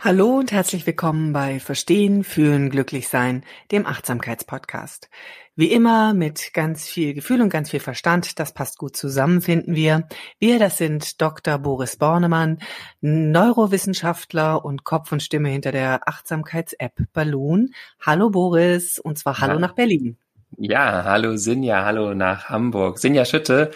[0.00, 5.10] Hallo und herzlich willkommen bei Verstehen, Fühlen, Glücklichsein, dem Achtsamkeitspodcast.
[5.56, 9.74] Wie immer mit ganz viel Gefühl und ganz viel Verstand, das passt gut zusammen, finden
[9.74, 10.06] wir.
[10.38, 11.58] Wir, das sind Dr.
[11.58, 12.60] Boris Bornemann,
[13.00, 17.74] Neurowissenschaftler und Kopf und Stimme hinter der Achtsamkeits-App Balloon.
[18.00, 19.58] Hallo Boris und zwar hallo ja.
[19.58, 20.16] nach Berlin.
[20.58, 23.00] Ja, hallo Sinja, hallo nach Hamburg.
[23.00, 23.72] Sinja Schütte,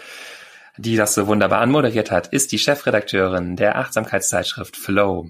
[0.77, 5.27] die das so wunderbar anmoderiert hat, ist die Chefredakteurin der Achtsamkeitszeitschrift Flow.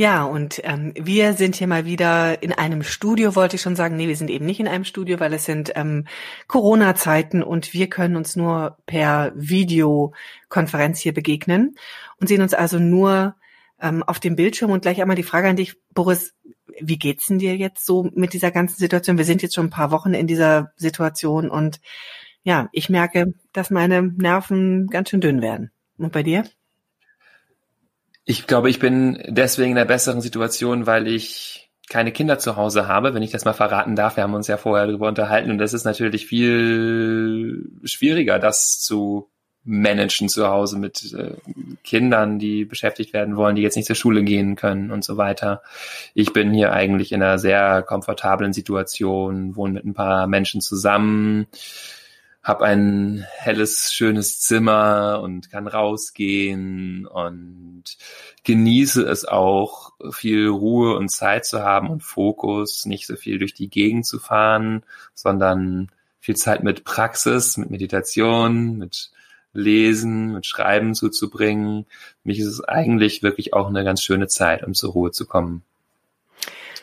[0.00, 3.96] Ja, und ähm, wir sind hier mal wieder in einem Studio, wollte ich schon sagen.
[3.96, 6.06] Nee, wir sind eben nicht in einem Studio, weil es sind ähm,
[6.46, 11.74] Corona-Zeiten und wir können uns nur per Videokonferenz hier begegnen
[12.18, 13.36] und sehen uns also nur
[13.78, 14.70] ähm, auf dem Bildschirm.
[14.70, 16.34] Und gleich einmal die Frage an dich, Boris,
[16.80, 19.18] wie geht's denn dir jetzt so mit dieser ganzen Situation?
[19.18, 21.78] Wir sind jetzt schon ein paar Wochen in dieser Situation und
[22.42, 25.72] ja, ich merke, dass meine Nerven ganz schön dünn werden.
[25.98, 26.44] Und bei dir?
[28.30, 32.86] Ich glaube, ich bin deswegen in einer besseren Situation, weil ich keine Kinder zu Hause
[32.86, 34.14] habe, wenn ich das mal verraten darf.
[34.14, 39.28] Wir haben uns ja vorher darüber unterhalten und das ist natürlich viel schwieriger, das zu
[39.64, 41.38] managen zu Hause mit äh,
[41.82, 45.60] Kindern, die beschäftigt werden wollen, die jetzt nicht zur Schule gehen können und so weiter.
[46.14, 51.48] Ich bin hier eigentlich in einer sehr komfortablen Situation, wohne mit ein paar Menschen zusammen,
[52.42, 57.84] habe ein helles, schönes Zimmer und kann rausgehen und
[58.44, 63.52] genieße es auch, viel Ruhe und Zeit zu haben und Fokus, nicht so viel durch
[63.54, 64.84] die Gegend zu fahren,
[65.14, 69.10] sondern viel Zeit mit Praxis, mit Meditation, mit
[69.52, 71.86] Lesen, mit Schreiben zuzubringen.
[72.24, 75.62] Mich ist es eigentlich wirklich auch eine ganz schöne Zeit, um zur Ruhe zu kommen.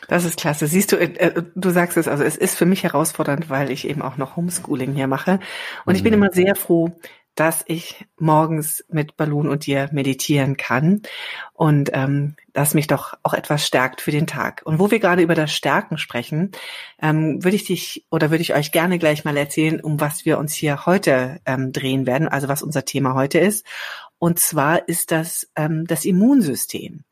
[0.08, 0.66] Das ist klasse.
[0.66, 3.86] Siehst du, äh, äh, du sagst es, also es ist für mich herausfordernd, weil ich
[3.86, 5.38] eben auch noch Homeschooling hier mache.
[5.84, 6.22] Und ich bin mhm.
[6.22, 6.96] immer sehr froh,
[7.38, 11.02] dass ich morgens mit Balloon und dir meditieren kann
[11.52, 14.62] und ähm, das mich doch auch etwas stärkt für den Tag.
[14.64, 16.50] Und wo wir gerade über das Stärken sprechen,
[17.00, 20.38] ähm, würde ich dich oder würde ich euch gerne gleich mal erzählen, um was wir
[20.38, 23.64] uns hier heute ähm, drehen werden, also was unser Thema heute ist.
[24.18, 27.04] Und zwar ist das ähm, das Immunsystem.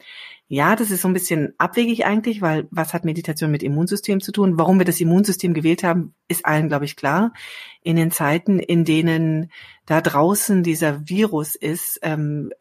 [0.49, 4.31] Ja, das ist so ein bisschen abwegig eigentlich, weil was hat Meditation mit Immunsystem zu
[4.31, 4.59] tun?
[4.59, 7.33] Warum wir das Immunsystem gewählt haben, ist allen, glaube ich, klar.
[7.83, 9.51] In den Zeiten, in denen
[9.87, 12.53] da draußen dieser Virus ist, ähm,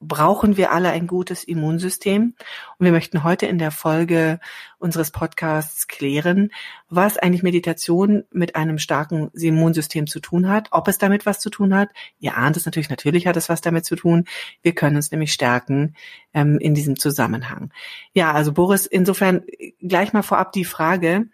[0.00, 2.34] brauchen wir alle ein gutes Immunsystem.
[2.78, 4.40] Und wir möchten heute in der Folge
[4.78, 6.50] unseres Podcasts klären,
[6.88, 11.50] was eigentlich Meditation mit einem starken Immunsystem zu tun hat, ob es damit was zu
[11.50, 11.90] tun hat.
[12.18, 14.24] Ihr ahnt es natürlich, natürlich hat es was damit zu tun.
[14.62, 15.94] Wir können uns nämlich stärken
[16.32, 17.70] ähm, in diesem Zusammenhang.
[18.14, 19.42] Ja, also Boris, insofern
[19.82, 21.26] gleich mal vorab die Frage,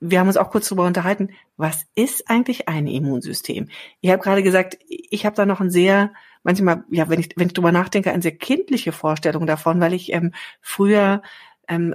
[0.00, 3.68] wir haben uns auch kurz darüber unterhalten, was ist eigentlich ein Immunsystem?
[4.00, 6.12] Ich habe gerade gesagt, ich habe da noch ein sehr
[6.48, 10.14] manchmal, ja, wenn ich, wenn ich drüber nachdenke, eine sehr kindliche Vorstellung davon, weil ich
[10.14, 10.32] ähm,
[10.62, 11.20] früher
[11.68, 11.94] ähm,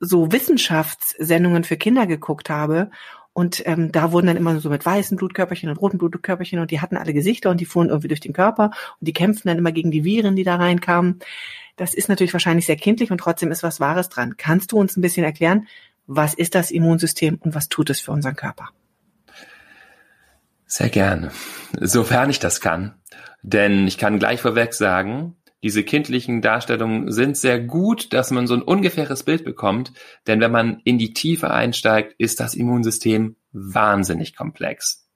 [0.00, 2.90] so Wissenschaftssendungen für Kinder geguckt habe
[3.32, 6.82] und ähm, da wurden dann immer so mit weißen Blutkörperchen und roten Blutkörperchen und die
[6.82, 8.66] hatten alle Gesichter und die fuhren irgendwie durch den Körper
[9.00, 11.20] und die kämpften dann immer gegen die Viren, die da reinkamen.
[11.76, 14.34] Das ist natürlich wahrscheinlich sehr kindlich und trotzdem ist was Wahres dran.
[14.36, 15.68] Kannst du uns ein bisschen erklären,
[16.06, 18.68] was ist das Immunsystem und was tut es für unseren Körper?
[20.66, 21.30] Sehr gerne,
[21.80, 22.94] sofern ich das kann.
[23.46, 28.54] Denn ich kann gleich vorweg sagen, diese kindlichen Darstellungen sind sehr gut, dass man so
[28.54, 29.92] ein ungefähres Bild bekommt.
[30.26, 35.06] Denn wenn man in die Tiefe einsteigt, ist das Immunsystem wahnsinnig komplex.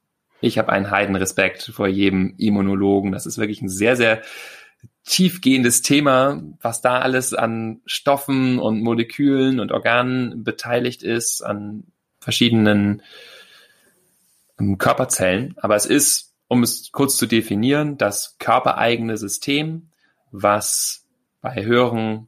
[0.40, 3.10] Ich habe einen Heidenrespekt vor jedem Immunologen.
[3.10, 4.22] Das ist wirklich ein sehr, sehr
[5.04, 11.82] tiefgehendes Thema, was da alles an Stoffen und Molekülen und Organen beteiligt ist, an
[12.20, 13.02] verschiedenen
[14.60, 15.54] ähm, Körperzellen.
[15.56, 19.92] Aber es ist um es kurz zu definieren, das körpereigene System,
[20.32, 21.06] was
[21.40, 22.26] bei höheren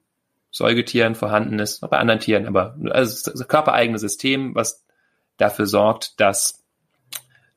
[0.52, 4.86] Säugetieren vorhanden ist, bei anderen Tieren, aber also das körpereigene System, was
[5.38, 6.64] dafür sorgt, dass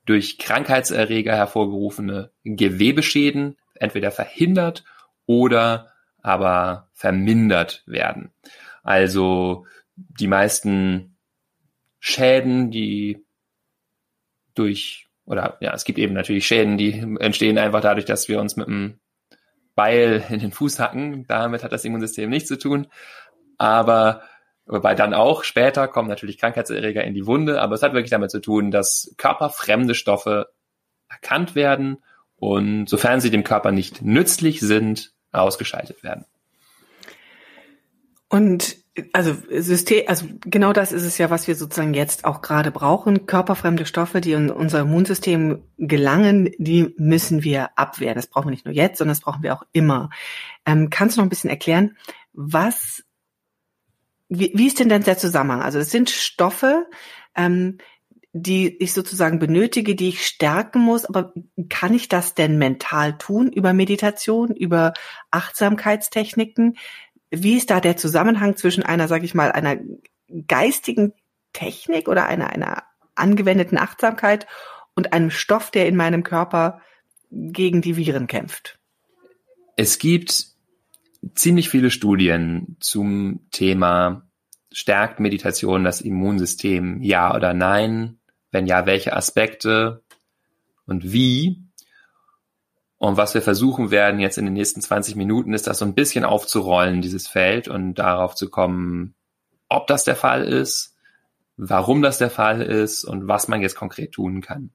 [0.06, 4.82] durch Krankheitserreger hervorgerufene Gewebeschäden entweder verhindert
[5.24, 8.32] oder aber vermindert werden.
[8.82, 11.16] Also die meisten
[12.00, 13.24] Schäden, die
[14.54, 18.56] durch, oder ja, es gibt eben natürlich Schäden, die entstehen einfach dadurch, dass wir uns
[18.56, 19.00] mit einem
[19.74, 21.26] Beil in den Fuß hacken.
[21.26, 22.86] Damit hat das Immunsystem nichts zu tun.
[23.58, 24.22] Aber
[24.66, 28.30] wobei dann auch später kommen natürlich Krankheitserreger in die Wunde, aber es hat wirklich damit
[28.30, 30.48] zu tun, dass körperfremde Stoffe
[31.08, 31.98] erkannt werden
[32.36, 36.24] und sofern sie dem Körper nicht nützlich sind, ausgeschaltet werden.
[38.28, 38.76] Und
[39.12, 43.26] also System, also genau das ist es ja, was wir sozusagen jetzt auch gerade brauchen.
[43.26, 48.14] Körperfremde Stoffe, die in unser Immunsystem gelangen, die müssen wir abwehren.
[48.14, 50.10] Das brauchen wir nicht nur jetzt, sondern das brauchen wir auch immer.
[50.64, 51.96] Ähm, kannst du noch ein bisschen erklären,
[52.32, 53.04] was,
[54.28, 55.62] wie, wie ist denn denn der Zusammenhang?
[55.62, 56.86] Also es sind Stoffe,
[57.34, 57.78] ähm,
[58.32, 61.04] die ich sozusagen benötige, die ich stärken muss.
[61.06, 61.32] Aber
[61.68, 64.92] kann ich das denn mental tun über Meditation, über
[65.30, 66.76] Achtsamkeitstechniken?
[67.30, 69.78] Wie ist da der Zusammenhang zwischen einer, sage ich mal, einer
[70.46, 71.12] geistigen
[71.52, 72.84] Technik oder einer, einer
[73.14, 74.46] angewendeten Achtsamkeit
[74.94, 76.80] und einem Stoff, der in meinem Körper
[77.30, 78.78] gegen die Viren kämpft?
[79.76, 80.46] Es gibt
[81.34, 84.26] ziemlich viele Studien zum Thema
[84.72, 88.18] stärkt Meditation das Immunsystem, ja oder nein?
[88.50, 90.02] Wenn ja, welche Aspekte
[90.86, 91.65] und wie?
[92.98, 95.94] Und was wir versuchen werden jetzt in den nächsten 20 Minuten, ist das so ein
[95.94, 99.14] bisschen aufzurollen, dieses Feld, und darauf zu kommen,
[99.68, 100.96] ob das der Fall ist,
[101.56, 104.70] warum das der Fall ist und was man jetzt konkret tun kann.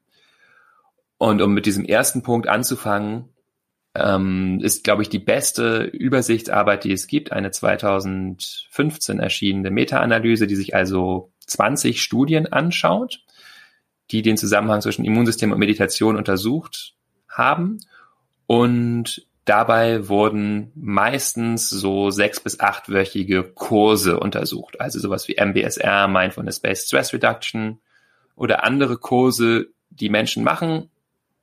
[1.18, 3.30] Und um mit diesem ersten Punkt anzufangen,
[3.94, 10.56] ähm, ist, glaube ich, die beste Übersichtsarbeit, die es gibt, eine 2015 erschienene Meta-Analyse, die
[10.56, 13.24] sich also 20 Studien anschaut,
[14.12, 16.96] die den Zusammenhang zwischen Immunsystem und Meditation untersucht
[17.28, 17.80] haben
[18.52, 24.82] und dabei wurden meistens so sechs bis achtwöchige Kurse untersucht.
[24.82, 27.80] Also sowas wie MBSR, Mindfulness-Based Stress Reduction
[28.36, 30.90] oder andere Kurse, die Menschen machen,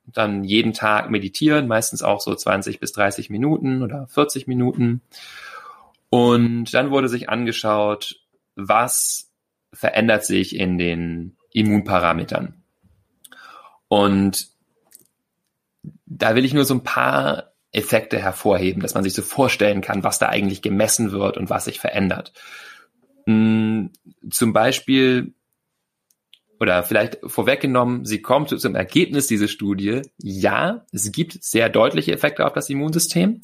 [0.05, 5.01] dann jeden Tag meditieren, meistens auch so 20 bis 30 Minuten oder 40 Minuten.
[6.11, 8.21] Und dann wurde sich angeschaut,
[8.55, 9.31] was
[9.73, 12.53] verändert sich in den Immunparametern.
[13.87, 14.58] Und
[16.09, 20.03] da will ich nur so ein paar Effekte hervorheben, dass man sich so vorstellen kann,
[20.03, 22.33] was da eigentlich gemessen wird und was sich verändert.
[23.25, 23.91] Hm,
[24.31, 25.33] zum Beispiel,
[26.59, 32.45] oder vielleicht vorweggenommen, sie kommt zum Ergebnis, diese Studie, ja, es gibt sehr deutliche Effekte
[32.45, 33.41] auf das Immunsystem.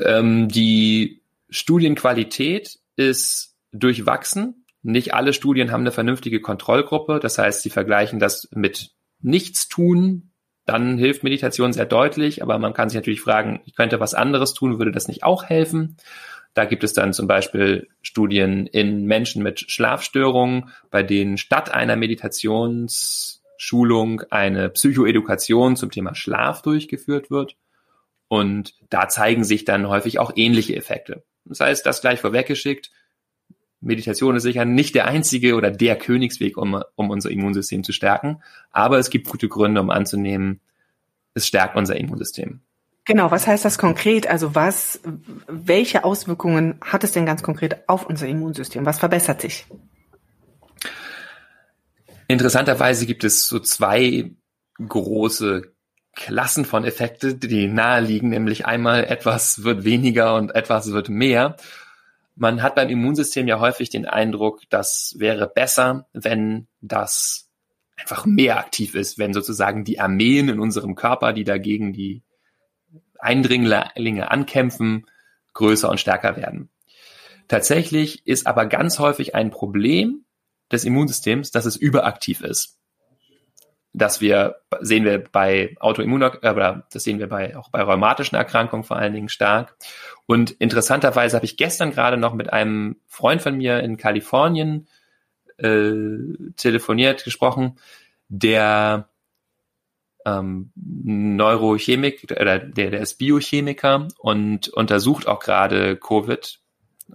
[0.00, 4.66] Ähm, die Studienqualität ist durchwachsen.
[4.82, 7.20] Nicht alle Studien haben eine vernünftige Kontrollgruppe.
[7.20, 10.31] Das heißt, sie vergleichen das mit Nichtstun
[10.64, 14.54] dann hilft Meditation sehr deutlich, aber man kann sich natürlich fragen, ich könnte was anderes
[14.54, 15.96] tun, würde das nicht auch helfen?
[16.54, 21.96] Da gibt es dann zum Beispiel Studien in Menschen mit Schlafstörungen, bei denen statt einer
[21.96, 27.56] Meditationsschulung eine Psychoedukation zum Thema Schlaf durchgeführt wird.
[28.28, 31.24] Und da zeigen sich dann häufig auch ähnliche Effekte.
[31.44, 32.90] Das heißt, das gleich vorweggeschickt,
[33.82, 38.42] Meditation ist sicher nicht der einzige oder der Königsweg, um, um unser Immunsystem zu stärken.
[38.70, 40.60] Aber es gibt gute Gründe, um anzunehmen,
[41.34, 42.60] es stärkt unser Immunsystem.
[43.04, 44.28] Genau, was heißt das konkret?
[44.28, 45.00] Also was,
[45.48, 48.86] welche Auswirkungen hat es denn ganz konkret auf unser Immunsystem?
[48.86, 49.66] Was verbessert sich?
[52.28, 54.30] Interessanterweise gibt es so zwei
[54.78, 55.72] große
[56.14, 61.56] Klassen von Effekte, die naheliegen, nämlich einmal etwas wird weniger und etwas wird mehr.
[62.34, 67.50] Man hat beim Immunsystem ja häufig den Eindruck, das wäre besser, wenn das
[67.96, 72.22] einfach mehr aktiv ist, wenn sozusagen die Armeen in unserem Körper, die dagegen die
[73.18, 75.06] Eindringlinge ankämpfen,
[75.52, 76.70] größer und stärker werden.
[77.48, 80.24] Tatsächlich ist aber ganz häufig ein Problem
[80.72, 82.78] des Immunsystems, dass es überaktiv ist
[83.92, 88.84] dass wir, sehen wir bei Autoimmun, äh, das sehen wir bei, auch bei rheumatischen Erkrankungen
[88.84, 89.76] vor allen Dingen stark.
[90.26, 94.88] Und interessanterweise habe ich gestern gerade noch mit einem Freund von mir in Kalifornien
[95.58, 95.92] äh,
[96.56, 97.78] telefoniert, gesprochen,
[98.28, 99.08] der
[100.24, 106.60] ähm, Neurochemik oder der, der ist Biochemiker und untersucht auch gerade Covid,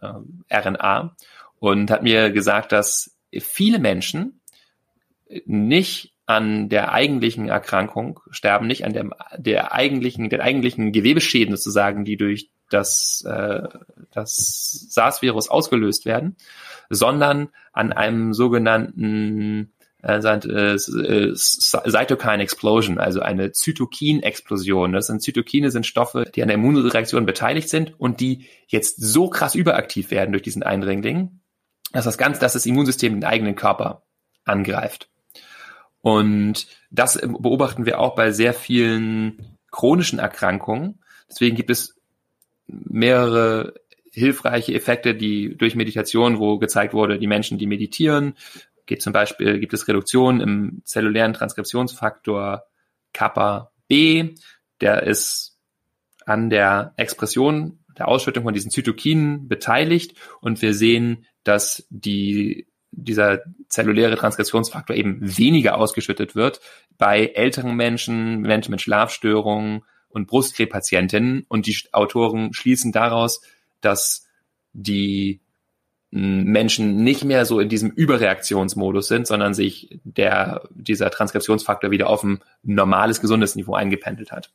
[0.02, 1.16] äh, RNA
[1.60, 4.42] und hat mir gesagt, dass viele Menschen
[5.46, 12.04] nicht an der eigentlichen Erkrankung, sterben nicht an der, der eigentlichen, den eigentlichen Gewebeschäden sozusagen,
[12.04, 13.64] die durch das, äh,
[14.12, 16.36] das SARS-Virus ausgelöst werden,
[16.90, 19.72] sondern an einem sogenannten
[20.04, 24.92] äh, äh, Cytokine Explosion, also eine Zytokin-Explosion.
[24.92, 29.30] Das sind Zytokine sind Stoffe, die an der Immunreaktion beteiligt sind und die jetzt so
[29.30, 31.40] krass überaktiv werden durch diesen Eindringling,
[31.94, 34.04] dass das ganz, dass das Immunsystem den eigenen Körper
[34.44, 35.10] angreift.
[36.08, 41.00] Und das beobachten wir auch bei sehr vielen chronischen Erkrankungen.
[41.30, 42.00] Deswegen gibt es
[42.66, 43.74] mehrere
[44.14, 48.36] hilfreiche Effekte, die durch Meditation, wo gezeigt wurde, die Menschen, die meditieren,
[48.86, 52.64] geht zum Beispiel, gibt es Reduktionen im zellulären Transkriptionsfaktor
[53.12, 54.36] Kappa B,
[54.80, 55.58] der ist
[56.26, 60.16] an der Expression, der Ausschüttung von diesen Zytokinen beteiligt.
[60.40, 66.62] Und wir sehen, dass die dieser zelluläre Transkriptionsfaktor eben weniger ausgeschüttet wird
[66.98, 71.46] bei älteren Menschen, Menschen mit Schlafstörungen und Brustkrebspatientinnen.
[71.48, 73.42] Und die Autoren schließen daraus,
[73.82, 74.28] dass
[74.74, 75.42] die
[76.10, 82.24] Menschen nicht mehr so in diesem Überreaktionsmodus sind, sondern sich der, dieser Transkriptionsfaktor wieder auf
[82.24, 84.52] ein normales, gesundes Niveau eingependelt hat.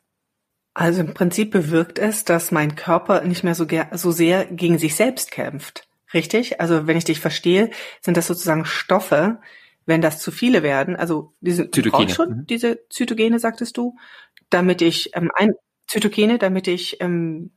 [0.75, 4.95] Also im Prinzip bewirkt es, dass mein Körper nicht mehr so, so sehr gegen sich
[4.95, 5.87] selbst kämpft.
[6.15, 6.61] Richtig?
[6.61, 9.41] Also wenn ich dich verstehe, sind das sozusagen Stoffe,
[9.87, 12.11] wenn das zu viele werden, also diese Zytokine.
[12.11, 12.47] schon mhm.
[12.47, 13.97] diese Zytogene, sagtest du,
[14.51, 15.55] damit ich ähm, ein
[15.87, 17.53] Zytokine, damit ich ähm,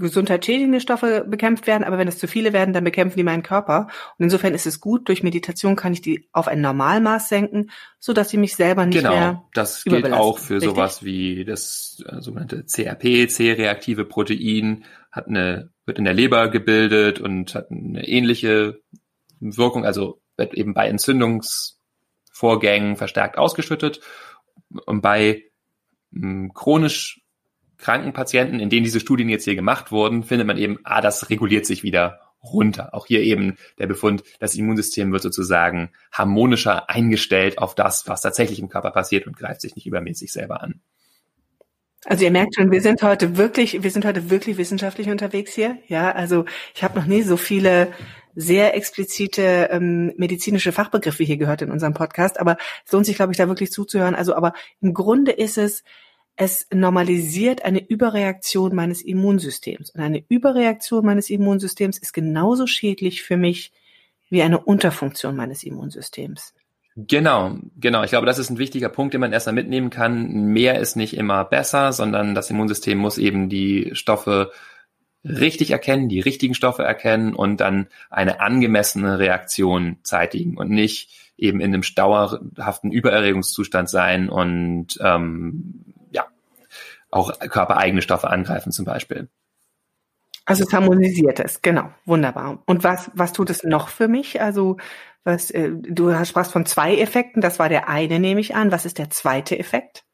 [0.00, 3.88] gesundheitsschädigende Stoffe bekämpft werden, aber wenn es zu viele werden, dann bekämpfen die meinen Körper.
[4.18, 8.12] Und insofern ist es gut, durch Meditation kann ich die auf ein Normalmaß senken, so
[8.12, 10.70] dass sie mich selber nicht genau, mehr Genau, das gilt auch für richtig?
[10.70, 17.20] sowas wie das äh, sogenannte CRP, C-reaktive Protein, hat eine wird in der Leber gebildet
[17.20, 18.80] und hat eine ähnliche
[19.40, 24.00] Wirkung, also wird eben bei Entzündungsvorgängen verstärkt ausgeschüttet.
[24.86, 25.50] Und bei
[26.12, 27.19] mh, hm, chronisch
[27.80, 31.30] kranken Patienten, in denen diese Studien jetzt hier gemacht wurden, findet man eben, ah, das
[31.30, 32.94] reguliert sich wieder runter.
[32.94, 38.58] Auch hier eben der Befund, das Immunsystem wird sozusagen harmonischer eingestellt auf das, was tatsächlich
[38.58, 40.80] im Körper passiert und greift sich nicht übermäßig selber an.
[42.06, 45.76] Also ihr merkt schon, wir sind heute wirklich, wir sind heute wirklich wissenschaftlich unterwegs hier.
[45.86, 47.92] Ja, also ich habe noch nie so viele
[48.34, 52.56] sehr explizite ähm, medizinische Fachbegriffe hier gehört in unserem Podcast, aber
[52.86, 54.14] es lohnt sich, glaube ich, da wirklich zuzuhören.
[54.14, 55.82] Also, aber im Grunde ist es,
[56.40, 59.90] es normalisiert eine Überreaktion meines Immunsystems.
[59.90, 63.72] Und eine Überreaktion meines Immunsystems ist genauso schädlich für mich
[64.30, 66.54] wie eine Unterfunktion meines Immunsystems.
[66.96, 68.04] Genau, genau.
[68.04, 70.46] Ich glaube, das ist ein wichtiger Punkt, den man erstmal mitnehmen kann.
[70.46, 74.50] Mehr ist nicht immer besser, sondern das Immunsystem muss eben die Stoffe
[75.22, 81.60] richtig erkennen, die richtigen Stoffe erkennen und dann eine angemessene Reaktion zeitigen und nicht eben
[81.60, 85.84] in einem dauerhaften Übererregungszustand sein und ähm,
[87.10, 89.28] auch körpereigene Stoffe angreifen zum Beispiel.
[90.46, 92.62] Also es harmonisiert es, genau, wunderbar.
[92.66, 94.40] Und was was tut es noch für mich?
[94.40, 94.78] Also
[95.22, 98.72] was, äh, du sprachst von zwei Effekten, das war der eine, nehme ich an.
[98.72, 100.04] Was ist der zweite Effekt?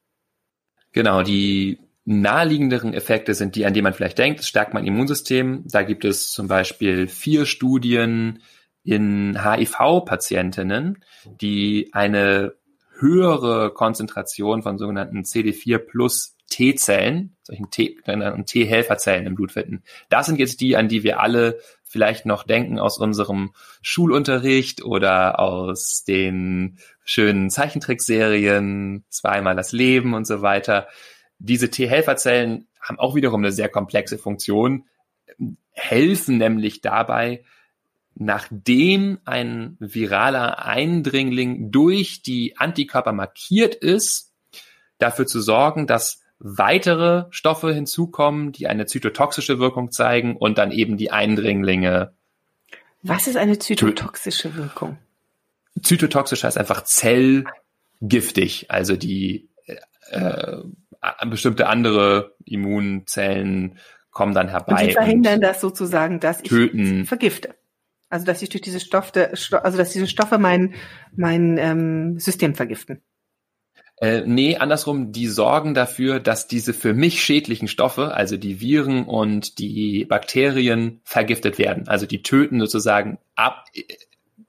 [0.92, 4.40] Genau, die naheliegenderen Effekte sind die, an die man vielleicht denkt.
[4.40, 5.64] Es stärkt mein Immunsystem.
[5.66, 8.42] Da gibt es zum Beispiel vier Studien
[8.82, 11.04] in HIV-Patientinnen,
[11.40, 12.54] die eine
[12.98, 19.82] höhere Konzentration von sogenannten CD4 plus T-Zellen, solchen T-Helferzellen im Blut finden.
[20.08, 25.38] Das sind jetzt die, an die wir alle vielleicht noch denken aus unserem Schulunterricht oder
[25.38, 30.88] aus den schönen Zeichentrickserien, zweimal das Leben und so weiter.
[31.38, 34.84] Diese T-Helferzellen haben auch wiederum eine sehr komplexe Funktion,
[35.72, 37.44] helfen nämlich dabei,
[38.14, 44.32] nachdem ein viraler Eindringling durch die Antikörper markiert ist,
[44.98, 50.96] dafür zu sorgen, dass weitere Stoffe hinzukommen, die eine zytotoxische Wirkung zeigen und dann eben
[50.96, 52.12] die Eindringlinge.
[53.02, 54.98] Was ist eine zytotoxische Wirkung?
[55.82, 59.48] Zytotoxisch heißt einfach zellgiftig, also die
[60.10, 60.58] äh,
[61.26, 63.78] bestimmte andere Immunzellen
[64.10, 64.72] kommen dann herbei.
[64.72, 67.04] Und die verhindern das sozusagen, dass ich töten.
[67.04, 67.54] vergifte.
[68.08, 70.74] Also dass ich durch diese Stoffe, also dass diese Stoffe mein,
[71.14, 73.02] mein ähm, System vergiften.
[73.98, 79.04] Äh, nee, andersrum, die sorgen dafür, dass diese für mich schädlichen Stoffe, also die Viren
[79.04, 81.88] und die Bakterien, vergiftet werden.
[81.88, 83.64] Also die töten sozusagen ab,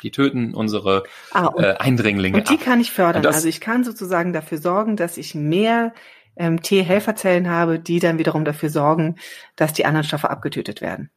[0.03, 2.37] die töten unsere ah, und, äh, Eindringlinge.
[2.37, 2.61] Und die ab.
[2.61, 3.23] kann ich fördern.
[3.23, 5.93] Das, also ich kann sozusagen dafür sorgen, dass ich mehr
[6.35, 9.15] ähm, T-Helferzellen habe, die dann wiederum dafür sorgen,
[9.55, 11.09] dass die anderen Stoffe abgetötet werden.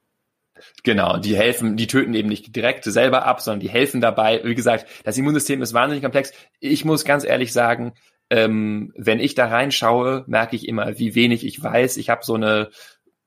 [0.83, 4.41] Genau, die helfen, die töten eben nicht direkt selber ab, sondern die helfen dabei.
[4.45, 6.33] Wie gesagt, das Immunsystem ist wahnsinnig komplex.
[6.61, 7.95] Ich muss ganz ehrlich sagen,
[8.31, 11.97] ähm, wenn ich da reinschaue, merke ich immer, wie wenig ich weiß.
[11.97, 12.71] Ich habe so eine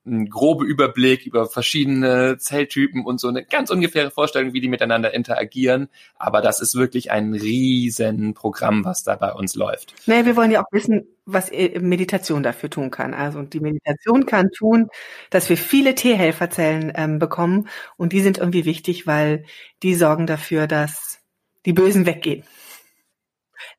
[0.06, 5.14] einen grobe Überblick über verschiedene Zelltypen und so eine ganz ungefähre Vorstellung, wie die miteinander
[5.14, 5.88] interagieren.
[6.18, 9.94] Aber das ist wirklich ein riesen Programm, was da bei uns läuft.
[10.06, 13.14] Naja, wir wollen ja auch wissen, was Meditation dafür tun kann.
[13.14, 14.90] Also die Meditation kann tun,
[15.30, 19.46] dass wir viele T-Helferzellen ähm, bekommen und die sind irgendwie wichtig, weil
[19.84, 21.20] die sorgen dafür, dass
[21.66, 22.44] die Bösen weggehen.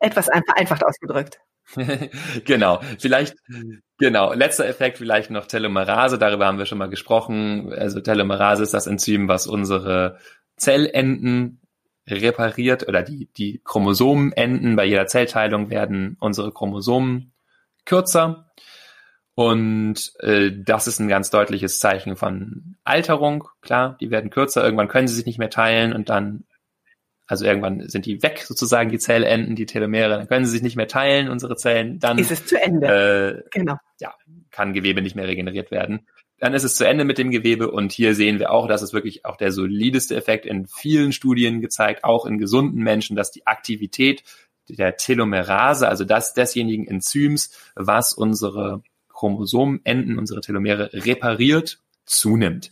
[0.01, 1.39] Etwas vereinfacht ausgedrückt.
[2.45, 3.37] genau, vielleicht,
[3.99, 7.73] genau, letzter Effekt vielleicht noch Telomerase, darüber haben wir schon mal gesprochen.
[7.73, 10.19] Also Telomerase ist das Enzym, was unsere
[10.57, 11.61] Zellenden
[12.07, 14.77] repariert oder die, die Chromosomenenden.
[14.77, 17.33] Bei jeder Zellteilung werden unsere Chromosomen
[17.85, 18.51] kürzer.
[19.35, 23.49] Und äh, das ist ein ganz deutliches Zeichen von Alterung.
[23.63, 26.45] Klar, die werden kürzer, irgendwann können sie sich nicht mehr teilen und dann
[27.27, 30.77] also irgendwann sind die weg, sozusagen, die Zellenden, die Telomere, dann können sie sich nicht
[30.77, 31.99] mehr teilen, unsere Zellen.
[31.99, 33.43] Dann ist es zu Ende.
[33.45, 33.77] Äh, genau.
[34.01, 34.15] Ja,
[34.51, 36.07] kann Gewebe nicht mehr regeneriert werden.
[36.39, 38.93] Dann ist es zu Ende mit dem Gewebe und hier sehen wir auch, dass es
[38.93, 43.47] wirklich auch der solideste Effekt in vielen Studien gezeigt, auch in gesunden Menschen, dass die
[43.47, 44.23] Aktivität
[44.69, 52.71] der Telomerase, also das desjenigen Enzyms, was unsere Chromosomenenden, unsere Telomere repariert, zunimmt.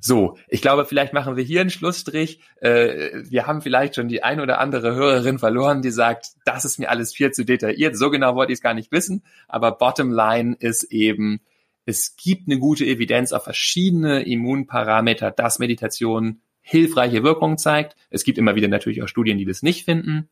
[0.00, 2.40] So, ich glaube, vielleicht machen wir hier einen Schlussstrich.
[2.60, 6.78] Äh, wir haben vielleicht schon die ein oder andere Hörerin verloren, die sagt, das ist
[6.78, 7.96] mir alles viel zu detailliert.
[7.96, 9.22] So genau wollte ich es gar nicht wissen.
[9.46, 11.40] Aber bottom line ist eben,
[11.84, 17.96] es gibt eine gute Evidenz auf verschiedene Immunparameter, dass Meditation hilfreiche Wirkungen zeigt.
[18.08, 20.30] Es gibt immer wieder natürlich auch Studien, die das nicht finden.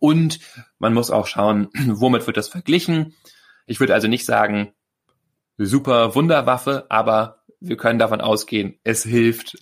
[0.00, 0.40] Und
[0.78, 3.14] man muss auch schauen, womit wird das verglichen.
[3.66, 4.72] Ich würde also nicht sagen,
[5.58, 9.56] super Wunderwaffe, aber wir können davon ausgehen, es hilft,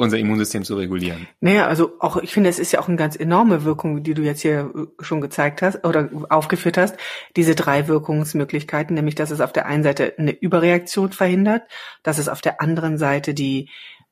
[0.00, 1.28] unser Immunsystem zu regulieren.
[1.40, 4.22] Naja, also auch, ich finde, es ist ja auch eine ganz enorme Wirkung, die du
[4.22, 6.96] jetzt hier äh, schon gezeigt hast oder aufgeführt hast.
[7.36, 11.62] Diese drei Wirkungsmöglichkeiten, nämlich, dass es auf der einen Seite eine Überreaktion verhindert,
[12.02, 13.68] dass es auf der anderen Seite die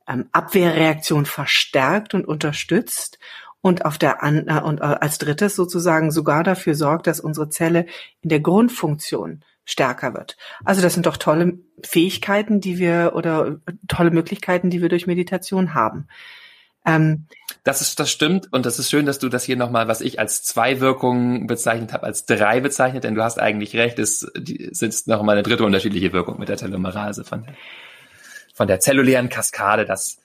[0.07, 3.19] ähm, Abwehrreaktion verstärkt und unterstützt
[3.63, 7.49] und auf der an, äh, und äh, als drittes sozusagen sogar dafür sorgt, dass unsere
[7.49, 7.87] Zelle
[8.21, 10.39] in der Grundfunktion stärker wird.
[10.65, 15.75] Also das sind doch tolle Fähigkeiten, die wir oder tolle Möglichkeiten, die wir durch Meditation
[15.75, 16.09] haben.
[16.87, 17.27] Ähm,
[17.65, 20.19] das ist, das stimmt und das ist schön, dass du das hier nochmal, was ich
[20.19, 25.07] als zwei Wirkungen bezeichnet habe, als drei bezeichnet, denn du hast eigentlich recht, es sind
[25.07, 27.55] nochmal eine dritte unterschiedliche Wirkung mit der Telomerase von der,
[28.55, 29.85] von der zellulären Kaskade.
[29.85, 30.19] Das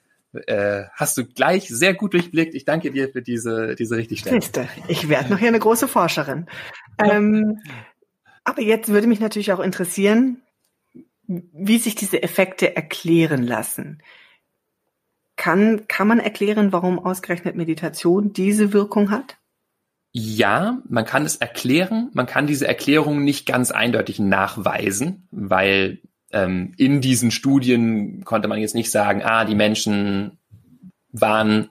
[0.46, 2.54] äh, hast du gleich sehr gut durchblickt.
[2.54, 4.40] Ich danke dir für diese, diese Richtigstellung.
[4.88, 6.46] Ich werde noch hier eine große Forscherin.
[6.98, 7.58] Ähm,
[8.44, 10.42] aber jetzt würde mich natürlich auch interessieren,
[11.26, 14.02] wie sich diese Effekte erklären lassen.
[15.36, 19.36] Kann, kann man erklären, warum ausgerechnet Meditation diese Wirkung hat?
[20.12, 22.10] Ja, man kann es erklären.
[22.12, 28.60] Man kann diese Erklärung nicht ganz eindeutig nachweisen, weil ähm, in diesen Studien konnte man
[28.60, 30.38] jetzt nicht sagen, ah, die Menschen
[31.10, 31.68] waren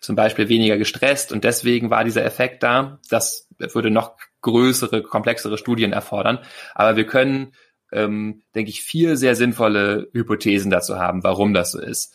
[0.00, 3.00] zum Beispiel weniger gestresst und deswegen war dieser Effekt da.
[3.08, 6.38] Das würde noch größere, komplexere Studien erfordern.
[6.74, 7.52] Aber wir können,
[7.92, 12.14] ähm, denke ich, vier sehr sinnvolle Hypothesen dazu haben, warum das so ist.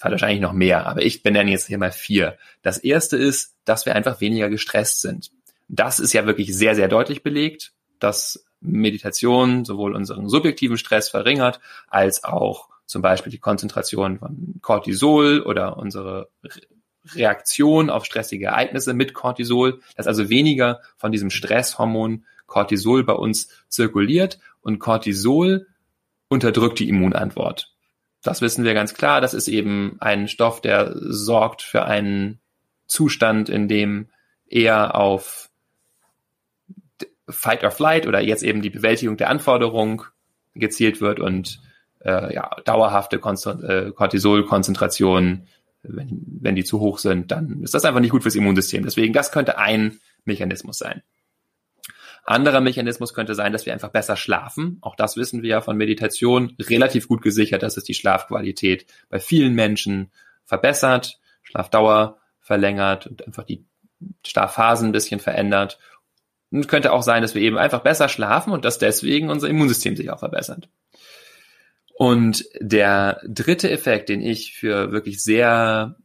[0.00, 2.38] Hat wahrscheinlich noch mehr, aber ich benenne jetzt hier mal vier.
[2.62, 5.30] Das erste ist, dass wir einfach weniger gestresst sind.
[5.68, 11.60] Das ist ja wirklich sehr, sehr deutlich belegt, dass Meditation sowohl unseren subjektiven Stress verringert,
[11.88, 16.28] als auch zum Beispiel die Konzentration von Cortisol oder unsere
[17.14, 23.48] Reaktion auf stressige Ereignisse mit Cortisol, dass also weniger von diesem Stresshormon Cortisol bei uns
[23.68, 25.66] zirkuliert und Cortisol
[26.28, 27.72] unterdrückt die Immunantwort.
[28.22, 29.20] Das wissen wir ganz klar.
[29.20, 32.38] Das ist eben ein Stoff, der sorgt für einen
[32.86, 34.08] Zustand, in dem
[34.46, 35.48] eher auf
[37.28, 40.04] Fight or Flight oder jetzt eben die Bewältigung der Anforderung
[40.54, 41.60] gezielt wird und
[42.04, 45.46] äh, ja, dauerhafte äh, Cortisolkonzentrationen
[45.82, 48.84] wenn, wenn die zu hoch sind, dann ist das einfach nicht gut fürs Immunsystem.
[48.84, 51.02] Deswegen, das könnte ein Mechanismus sein.
[52.24, 54.78] Anderer Mechanismus könnte sein, dass wir einfach besser schlafen.
[54.82, 59.18] Auch das wissen wir ja von Meditation relativ gut gesichert, dass es die Schlafqualität bei
[59.18, 60.12] vielen Menschen
[60.44, 63.64] verbessert, Schlafdauer verlängert und einfach die
[64.26, 65.78] Schlafphasen ein bisschen verändert.
[66.50, 69.96] Und könnte auch sein, dass wir eben einfach besser schlafen und dass deswegen unser Immunsystem
[69.96, 70.68] sich auch verbessert.
[72.00, 75.96] Und der dritte Effekt, den ich für wirklich sehr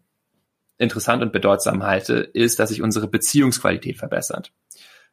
[0.78, 4.52] interessant und bedeutsam halte, ist, dass sich unsere Beziehungsqualität verbessert.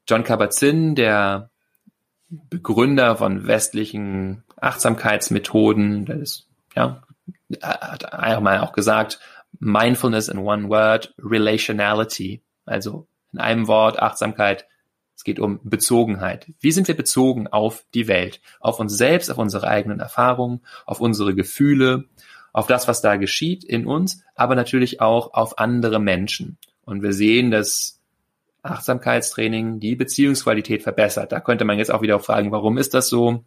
[0.08, 1.50] John Kabat-Zinn, der
[2.28, 7.04] Begründer von westlichen Achtsamkeitsmethoden, der ist ja
[7.62, 9.20] hat einmal auch gesagt,
[9.60, 12.42] Mindfulness in one word, Relationality.
[12.64, 14.66] Also in einem Wort Achtsamkeit.
[15.22, 16.50] Es geht um Bezogenheit.
[16.58, 18.40] Wie sind wir bezogen auf die Welt?
[18.58, 22.06] Auf uns selbst, auf unsere eigenen Erfahrungen, auf unsere Gefühle,
[22.52, 26.58] auf das, was da geschieht in uns, aber natürlich auch auf andere Menschen.
[26.84, 28.00] Und wir sehen, dass
[28.62, 31.30] Achtsamkeitstraining die Beziehungsqualität verbessert.
[31.30, 33.44] Da könnte man jetzt auch wieder fragen, warum ist das so?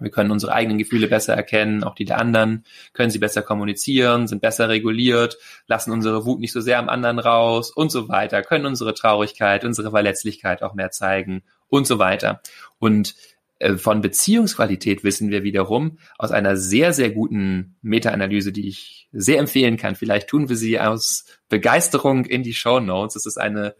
[0.00, 4.26] Wir können unsere eigenen Gefühle besser erkennen, auch die der anderen, können sie besser kommunizieren,
[4.26, 8.42] sind besser reguliert, lassen unsere Wut nicht so sehr am anderen raus und so weiter,
[8.42, 12.40] können unsere Traurigkeit, unsere Verletzlichkeit auch mehr zeigen und so weiter.
[12.78, 13.14] Und
[13.60, 19.38] äh, von Beziehungsqualität wissen wir wiederum aus einer sehr, sehr guten Meta-Analyse, die ich sehr
[19.38, 19.94] empfehlen kann.
[19.94, 23.14] Vielleicht tun wir sie aus Begeisterung in die Show Notes.
[23.14, 23.74] Das ist eine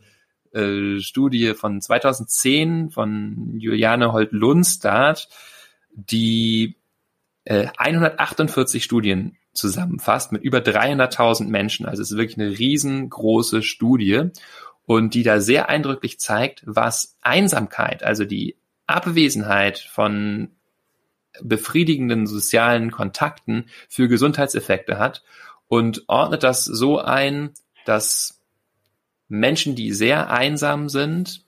[0.53, 5.29] äh, Studie von 2010 von Juliane Holt-Lundstad,
[5.93, 6.77] die
[7.45, 11.87] äh, 148 Studien zusammenfasst mit über 300.000 Menschen.
[11.87, 14.31] Also es ist wirklich eine riesengroße Studie
[14.87, 20.51] und die da sehr eindrücklich zeigt, was Einsamkeit, also die Abwesenheit von
[21.43, 25.23] befriedigenden sozialen Kontakten für Gesundheitseffekte hat
[25.69, 27.51] und ordnet das so ein,
[27.85, 28.41] dass
[29.29, 31.45] Menschen, die sehr einsam sind,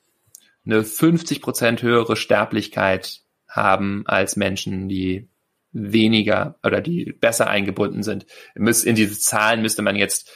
[0.65, 3.22] eine 50 Prozent höhere Sterblichkeit
[3.53, 5.29] haben als Menschen, die
[5.73, 8.27] weniger oder die besser eingebunden sind.
[8.55, 10.31] In diese Zahlen müsste man jetzt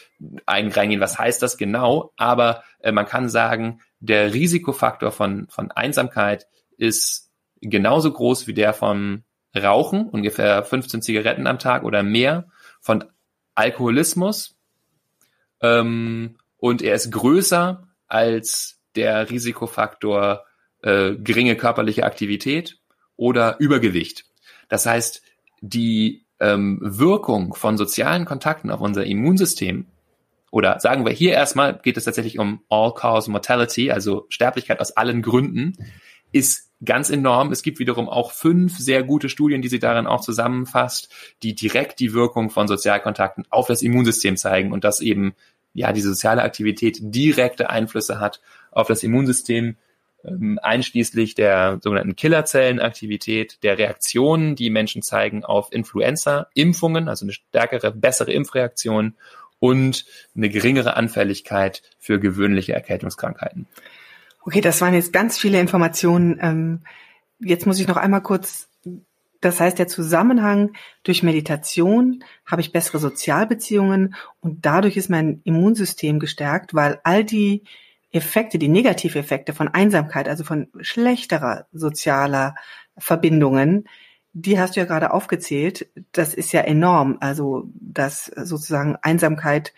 [0.47, 6.47] reingehen, was heißt das genau, aber äh, man kann sagen, der Risikofaktor von, von Einsamkeit
[6.79, 9.25] ist genauso groß wie der von
[9.55, 12.49] Rauchen, ungefähr 15 Zigaretten am Tag oder mehr,
[12.81, 13.05] von
[13.55, 14.57] Alkoholismus
[15.61, 20.45] ähm, und er ist größer als der Risikofaktor
[20.83, 22.79] äh, geringe körperliche Aktivität
[23.17, 24.25] oder Übergewicht.
[24.69, 25.23] Das heißt,
[25.61, 29.87] die ähm, Wirkung von sozialen Kontakten auf unser Immunsystem
[30.51, 35.23] oder sagen wir hier erstmal geht es tatsächlich um All-Cause Mortality, also Sterblichkeit aus allen
[35.23, 35.77] Gründen,
[36.33, 37.53] ist ganz enorm.
[37.53, 42.01] Es gibt wiederum auch fünf sehr gute Studien, die sie darin auch zusammenfasst, die direkt
[42.01, 45.35] die Wirkung von Sozialkontakten auf das Immunsystem zeigen und dass eben
[45.73, 49.77] ja diese soziale Aktivität direkte Einflüsse hat auf das Immunsystem,
[50.27, 57.93] ähm, einschließlich der sogenannten Killerzellenaktivität, der Reaktionen, die Menschen zeigen auf Influenza-Impfungen, also eine stärkere,
[57.93, 59.15] bessere Impfreaktion
[59.59, 60.05] und
[60.37, 63.67] eine geringere Anfälligkeit für gewöhnliche Erkältungskrankheiten.
[64.43, 66.39] Okay, das waren jetzt ganz viele Informationen.
[66.41, 66.81] Ähm,
[67.41, 68.69] jetzt muss ich noch einmal kurz
[69.41, 76.19] das heißt, der Zusammenhang durch Meditation habe ich bessere Sozialbeziehungen und dadurch ist mein Immunsystem
[76.19, 77.63] gestärkt, weil all die
[78.17, 82.55] Effekte, die Negativeffekte von Einsamkeit, also von schlechterer sozialer
[82.99, 83.89] Verbindungen,
[84.33, 85.89] die hast du ja gerade aufgezählt.
[86.13, 87.17] Das ist ja enorm.
[87.21, 89.73] Also, dass sozusagen Einsamkeit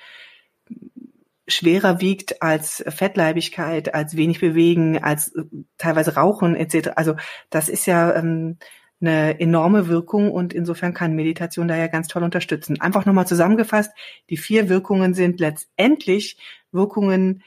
[1.46, 5.32] schwerer wiegt als Fettleibigkeit, als wenig bewegen, als
[5.78, 6.90] teilweise Rauchen etc.
[6.96, 7.14] Also
[7.50, 8.58] das ist ja ähm,
[9.00, 12.80] eine enorme Wirkung und insofern kann Meditation da ja ganz toll unterstützen.
[12.80, 13.92] Einfach nochmal zusammengefasst,
[14.28, 16.36] die vier Wirkungen sind letztendlich
[16.72, 17.42] Wirkungen,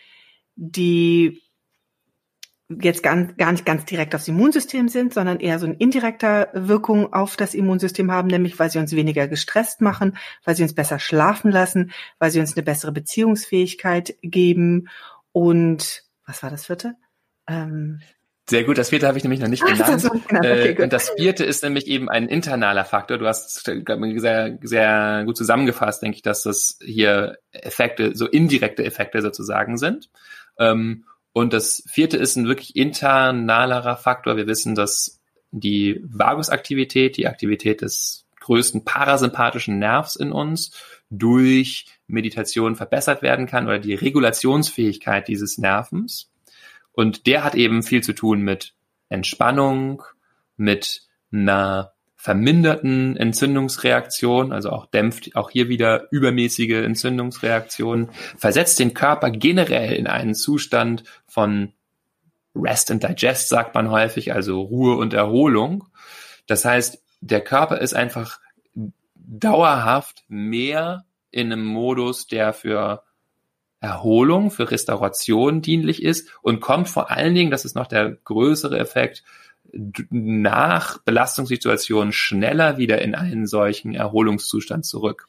[0.55, 1.41] die
[2.79, 7.11] jetzt gar, gar nicht ganz direkt aufs Immunsystem sind, sondern eher so eine indirekter Wirkung
[7.11, 10.99] auf das Immunsystem haben, nämlich weil sie uns weniger gestresst machen, weil sie uns besser
[10.99, 14.87] schlafen lassen, weil sie uns eine bessere Beziehungsfähigkeit geben
[15.31, 16.95] und was war das vierte?
[17.47, 18.01] Ähm,
[18.49, 20.05] sehr gut, das vierte habe ich nämlich noch nicht genannt.
[20.05, 23.17] Okay, äh, und das vierte ist nämlich eben ein internaler Faktor.
[23.17, 29.21] Du hast sehr, sehr gut zusammengefasst, denke ich, dass das hier Effekte, so indirekte Effekte
[29.21, 30.09] sozusagen sind.
[30.57, 34.37] Ähm, und das vierte ist ein wirklich internalerer Faktor.
[34.37, 40.71] Wir wissen, dass die Vagusaktivität, die Aktivität des größten parasympathischen Nervs in uns,
[41.09, 46.31] durch Meditation verbessert werden kann oder die Regulationsfähigkeit dieses Nervens.
[46.93, 48.73] Und der hat eben viel zu tun mit
[49.09, 50.03] Entspannung,
[50.57, 59.31] mit einer verminderten Entzündungsreaktion, also auch dämpft auch hier wieder übermäßige Entzündungsreaktionen, versetzt den Körper
[59.31, 61.73] generell in einen Zustand von
[62.53, 65.87] Rest and Digest, sagt man häufig, also Ruhe und Erholung.
[66.45, 68.39] Das heißt, der Körper ist einfach
[69.15, 73.01] dauerhaft mehr in einem Modus, der für
[73.79, 78.77] Erholung, für Restauration dienlich ist und kommt vor allen Dingen, das ist noch der größere
[78.77, 79.23] Effekt,
[80.09, 85.27] nach Belastungssituationen schneller wieder in einen solchen Erholungszustand zurück.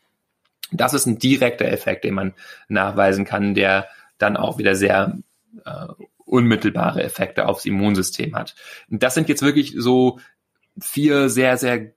[0.71, 2.35] Das ist ein direkter Effekt, den man
[2.69, 5.19] nachweisen kann, der dann auch wieder sehr
[5.65, 5.87] äh,
[6.25, 8.55] unmittelbare Effekte aufs Immunsystem hat.
[8.89, 10.19] Das sind jetzt wirklich so
[10.81, 11.93] vier sehr, sehr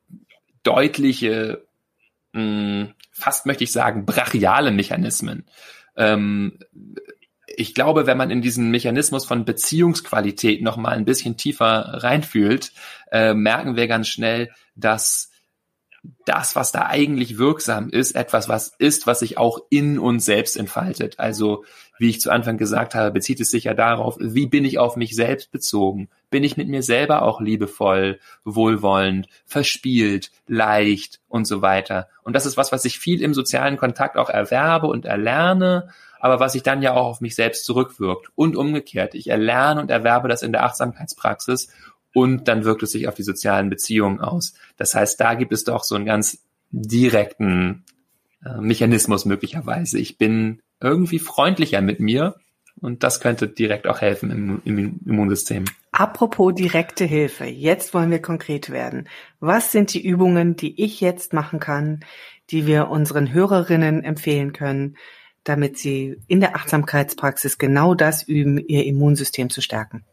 [0.63, 1.65] deutliche
[2.35, 5.45] mh, fast möchte ich sagen, brachiale Mechanismen.
[5.95, 6.59] Ähm,
[7.57, 12.71] ich glaube, wenn man in diesen Mechanismus von Beziehungsqualität noch mal ein bisschen tiefer reinfühlt,
[13.11, 15.31] äh, merken wir ganz schnell, dass
[16.25, 20.57] das, was da eigentlich wirksam ist, etwas, was ist, was sich auch in uns selbst
[20.57, 21.19] entfaltet.
[21.19, 21.63] Also,
[21.97, 24.95] wie ich zu Anfang gesagt habe, bezieht es sich ja darauf, wie bin ich auf
[24.95, 26.09] mich selbst bezogen?
[26.29, 32.09] Bin ich mit mir selber auch liebevoll, wohlwollend, verspielt, leicht und so weiter?
[32.23, 35.89] Und das ist was, was ich viel im sozialen Kontakt auch erwerbe und erlerne,
[36.19, 38.29] aber was sich dann ja auch auf mich selbst zurückwirkt.
[38.35, 41.69] Und umgekehrt, ich erlerne und erwerbe das in der Achtsamkeitspraxis
[42.15, 44.53] und dann wirkt es sich auf die sozialen Beziehungen aus.
[44.77, 46.39] Das heißt, da gibt es doch so einen ganz
[46.71, 47.83] direkten
[48.43, 49.99] äh, Mechanismus möglicherweise.
[49.99, 52.35] Ich bin irgendwie freundlicher mit mir
[52.79, 55.65] und das könnte direkt auch helfen im, im Immunsystem.
[55.91, 59.09] Apropos direkte Hilfe, jetzt wollen wir konkret werden.
[59.41, 61.99] Was sind die Übungen, die ich jetzt machen kann,
[62.49, 64.95] die wir unseren Hörerinnen empfehlen können,
[65.43, 70.05] damit sie in der Achtsamkeitspraxis genau das üben, ihr Immunsystem zu stärken?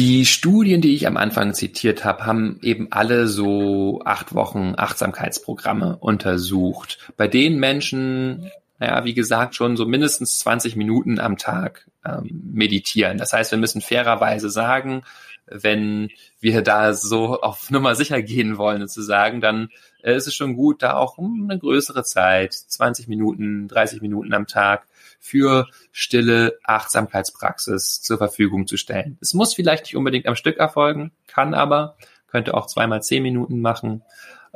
[0.00, 5.98] Die Studien, die ich am Anfang zitiert habe, haben eben alle so acht Wochen Achtsamkeitsprogramme
[5.98, 12.30] untersucht, bei denen Menschen, naja, wie gesagt, schon so mindestens 20 Minuten am Tag ähm,
[12.50, 13.18] meditieren.
[13.18, 15.02] Das heißt, wir müssen fairerweise sagen,
[15.44, 16.08] wenn
[16.40, 19.68] wir da so auf Nummer sicher gehen wollen, sozusagen, dann
[20.02, 24.46] äh, ist es schon gut, da auch eine größere Zeit, 20 Minuten, 30 Minuten am
[24.46, 24.86] Tag,
[25.20, 29.18] für stille Achtsamkeitspraxis zur Verfügung zu stellen.
[29.20, 33.60] Es muss vielleicht nicht unbedingt am Stück erfolgen, kann aber, könnte auch zweimal zehn Minuten
[33.60, 34.02] machen,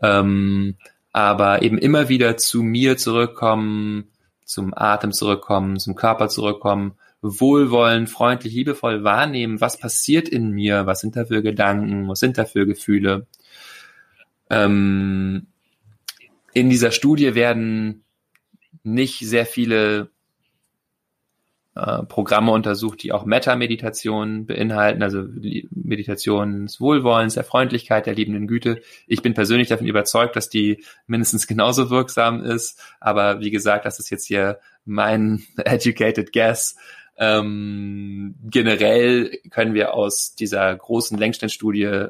[0.02, 0.76] ähm,
[1.12, 4.10] aber eben immer wieder zu mir zurückkommen,
[4.44, 11.00] zum Atem zurückkommen, zum Körper zurückkommen, wohlwollend, freundlich, liebevoll wahrnehmen, was passiert in mir, was
[11.00, 13.26] sind da für Gedanken, was sind da für Gefühle.
[14.50, 15.46] Ähm,
[16.52, 18.04] in dieser Studie werden
[18.82, 20.10] nicht sehr viele
[21.76, 25.24] äh, Programme untersucht, die auch Meta-Meditation beinhalten, also
[25.70, 28.80] Meditation des Wohlwollens, der Freundlichkeit, der liebenden Güte.
[29.08, 32.80] Ich bin persönlich davon überzeugt, dass die mindestens genauso wirksam ist.
[33.00, 36.76] Aber wie gesagt, das ist jetzt hier mein educated guess.
[37.16, 42.06] Ähm, generell können wir aus dieser großen Längsschnittstudie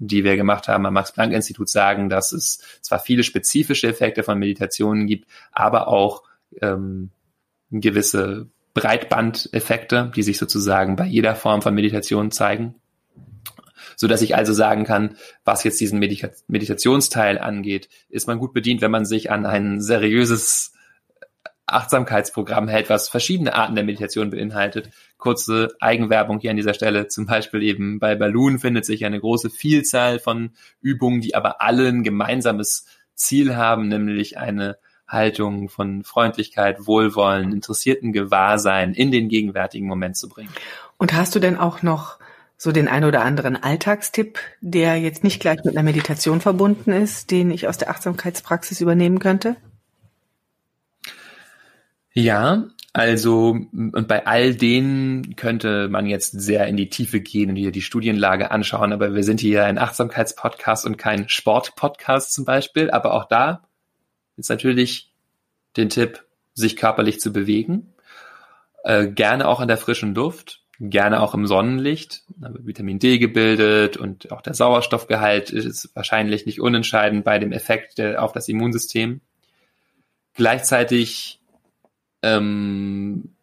[0.00, 5.08] die wir gemacht haben am Max-Planck-Institut sagen, dass es zwar viele spezifische Effekte von Meditationen
[5.08, 6.22] gibt, aber auch
[6.62, 7.10] ähm,
[7.72, 8.48] gewisse
[8.80, 12.74] Breitbandeffekte, die sich sozusagen bei jeder Form von Meditation zeigen.
[13.96, 18.52] So dass ich also sagen kann, was jetzt diesen Medita Meditationsteil angeht, ist man gut
[18.52, 20.72] bedient, wenn man sich an ein seriöses
[21.66, 24.90] Achtsamkeitsprogramm hält, was verschiedene Arten der Meditation beinhaltet.
[25.18, 27.08] Kurze Eigenwerbung hier an dieser Stelle.
[27.08, 31.88] Zum Beispiel eben bei Balloon findet sich eine große Vielzahl von Übungen, die aber alle
[31.88, 39.86] ein gemeinsames Ziel haben, nämlich eine Haltung von Freundlichkeit, Wohlwollen, interessierten Gewahrsein in den gegenwärtigen
[39.86, 40.52] Moment zu bringen.
[40.98, 42.18] Und hast du denn auch noch
[42.56, 47.30] so den ein oder anderen Alltagstipp, der jetzt nicht gleich mit einer Meditation verbunden ist,
[47.30, 49.56] den ich aus der Achtsamkeitspraxis übernehmen könnte?
[52.12, 57.56] Ja, also und bei all denen könnte man jetzt sehr in die Tiefe gehen und
[57.56, 62.90] hier die Studienlage anschauen, aber wir sind hier ein Achtsamkeitspodcast und kein Sportpodcast zum Beispiel.
[62.90, 63.67] Aber auch da
[64.38, 65.12] ist natürlich
[65.76, 66.24] den Tipp,
[66.54, 67.92] sich körperlich zu bewegen.
[68.84, 72.22] Äh, gerne auch in der frischen Luft, gerne auch im Sonnenlicht.
[72.36, 77.52] Da wird Vitamin D gebildet und auch der Sauerstoffgehalt ist wahrscheinlich nicht unentscheidend bei dem
[77.52, 79.20] Effekt der, auf das Immunsystem.
[80.34, 81.40] Gleichzeitig
[82.22, 83.34] ähm,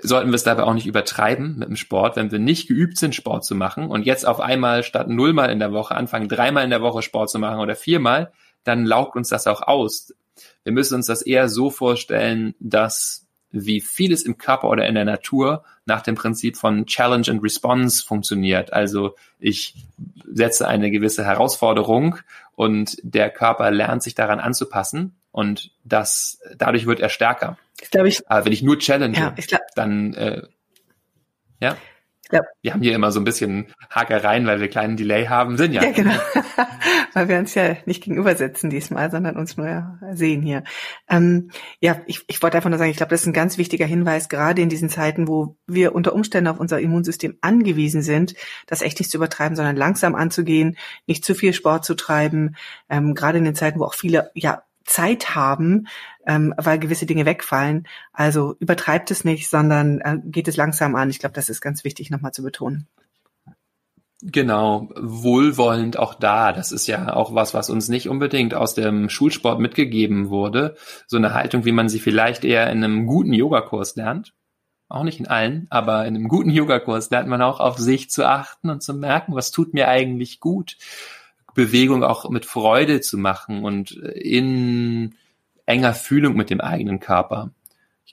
[0.00, 3.14] sollten wir es dabei auch nicht übertreiben mit dem Sport, wenn wir nicht geübt sind,
[3.14, 6.70] Sport zu machen und jetzt auf einmal statt nullmal in der Woche anfangen, dreimal in
[6.70, 8.32] der Woche Sport zu machen oder viermal,
[8.66, 10.14] dann laugt uns das auch aus.
[10.64, 15.04] Wir müssen uns das eher so vorstellen, dass wie vieles im Körper oder in der
[15.04, 18.72] Natur nach dem Prinzip von Challenge and Response funktioniert.
[18.72, 19.74] Also ich
[20.30, 22.16] setze eine gewisse Herausforderung
[22.54, 27.56] und der Körper lernt sich daran anzupassen und das dadurch wird er stärker.
[27.80, 28.28] Ich glaube ich.
[28.28, 30.42] Aber wenn ich nur challenge, ja, ich glaub, dann äh,
[31.60, 31.76] ja.
[32.32, 32.40] Ja.
[32.62, 35.56] Wir haben hier immer so ein bisschen Hakereien, weil wir kleinen Delay haben.
[35.56, 35.82] Sind ja.
[35.82, 36.14] Ja, genau.
[37.12, 40.64] weil wir uns ja nicht gegenüber sitzen diesmal, sondern uns nur sehen hier.
[41.08, 43.86] Ähm, ja, ich, ich wollte einfach nur sagen, ich glaube, das ist ein ganz wichtiger
[43.86, 48.34] Hinweis, gerade in diesen Zeiten, wo wir unter Umständen auf unser Immunsystem angewiesen sind,
[48.66, 52.56] das echt nicht zu übertreiben, sondern langsam anzugehen, nicht zu viel Sport zu treiben,
[52.90, 55.88] ähm, gerade in den Zeiten, wo auch viele ja Zeit haben,
[56.26, 57.86] ähm, weil gewisse Dinge wegfallen.
[58.12, 61.10] Also übertreibt es nicht, sondern äh, geht es langsam an.
[61.10, 62.88] Ich glaube, das ist ganz wichtig nochmal zu betonen.
[64.22, 66.52] Genau, wohlwollend auch da.
[66.52, 70.76] Das ist ja auch was, was uns nicht unbedingt aus dem Schulsport mitgegeben wurde.
[71.06, 74.32] So eine Haltung, wie man sie vielleicht eher in einem guten Yogakurs lernt.
[74.88, 78.24] Auch nicht in allen, aber in einem guten Yogakurs lernt man auch auf sich zu
[78.24, 80.76] achten und zu merken, was tut mir eigentlich gut.
[81.56, 85.16] Bewegung auch mit Freude zu machen und in
[85.66, 87.50] enger Fühlung mit dem eigenen Körper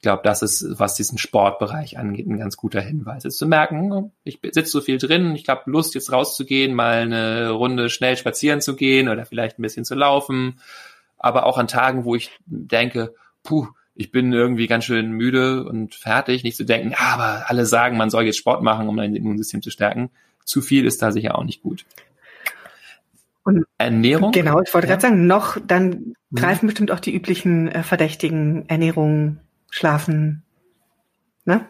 [0.04, 3.26] glaube, das ist, was diesen Sportbereich angeht, ein ganz guter Hinweis.
[3.26, 7.50] Ist zu merken, ich sitze so viel drin, ich habe Lust, jetzt rauszugehen, mal eine
[7.50, 10.60] Runde schnell spazieren zu gehen oder vielleicht ein bisschen zu laufen.
[11.18, 15.96] Aber auch an Tagen, wo ich denke, puh, ich bin irgendwie ganz schön müde und
[15.96, 19.16] fertig, nicht zu denken, ja, aber alle sagen, man soll jetzt Sport machen, um dein
[19.16, 20.12] Immunsystem zu stärken.
[20.44, 21.86] Zu viel ist da sicher auch nicht gut.
[23.44, 24.32] Und Ernährung?
[24.32, 24.94] Genau, ich wollte ja.
[24.94, 26.14] gerade sagen, noch, dann mhm.
[26.34, 26.68] greifen mhm.
[26.68, 30.44] bestimmt auch die üblichen äh, verdächtigen Ernährungen schlafen,
[31.46, 31.68] ne?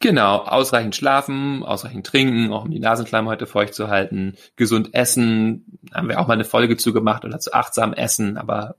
[0.00, 6.08] Genau, ausreichend schlafen, ausreichend trinken, auch um die Nasenschleimhäute feucht zu halten, gesund essen, haben
[6.08, 8.74] wir auch mal eine Folge zugemacht oder zu achtsam essen, aber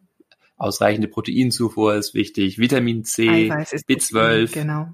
[0.57, 4.89] ausreichende Proteinzufuhr ist wichtig, Vitamin C, B12, genau.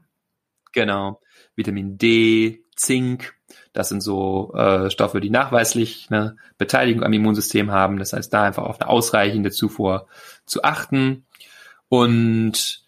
[0.71, 1.19] Genau,
[1.55, 3.33] Vitamin D, Zink,
[3.73, 7.99] das sind so äh, Stoffe, die nachweislich eine Beteiligung am Immunsystem haben.
[7.99, 10.07] Das heißt, da einfach auf eine ausreichende Zufuhr
[10.45, 11.25] zu achten.
[11.87, 12.83] Und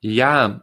[0.00, 0.62] ja,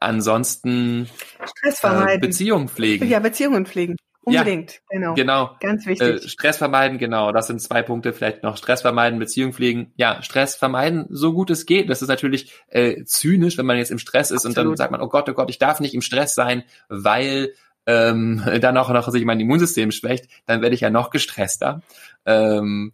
[0.00, 1.08] ansonsten
[1.44, 2.22] Stress vermeiden.
[2.22, 3.08] Äh, Beziehungen pflegen.
[3.08, 3.96] Ja, Beziehungen pflegen.
[4.24, 5.14] Unbedingt, ja, genau.
[5.14, 5.56] Genau.
[5.58, 6.24] Ganz wichtig.
[6.24, 7.32] Äh, Stress vermeiden, genau.
[7.32, 8.56] Das sind zwei Punkte vielleicht noch.
[8.56, 9.92] Stress vermeiden, Beziehung pflegen.
[9.96, 11.90] Ja, Stress vermeiden, so gut es geht.
[11.90, 14.58] Das ist natürlich äh, zynisch, wenn man jetzt im Stress ist Absolut.
[14.58, 17.52] und dann sagt man, oh Gott, oh Gott, ich darf nicht im Stress sein, weil
[17.86, 20.26] ähm, dann auch noch sich mein Immunsystem schwächt.
[20.46, 21.82] Dann werde ich ja noch gestresster.
[22.26, 22.92] Ähm,